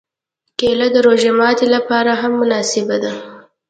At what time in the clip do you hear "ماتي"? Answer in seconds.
1.39-1.67